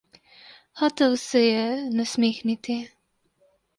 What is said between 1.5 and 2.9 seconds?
je nasmehniti.